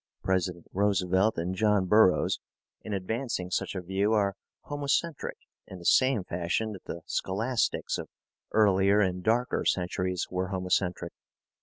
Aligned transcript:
President 0.23 0.65
Roosevelt 0.73 1.37
and 1.37 1.53
John 1.53 1.85
Burroughs, 1.85 2.39
in 2.81 2.91
advancing 2.91 3.51
such 3.51 3.75
a 3.75 3.81
view, 3.83 4.13
are 4.13 4.35
homocentric 4.61 5.37
in 5.67 5.77
the 5.77 5.85
same 5.85 6.23
fashion 6.23 6.71
that 6.71 6.85
the 6.85 7.01
scholastics 7.05 7.99
of 7.99 8.09
earlier 8.51 8.99
and 8.99 9.21
darker 9.23 9.63
centuries 9.63 10.25
were 10.31 10.47
homocentric. 10.47 11.13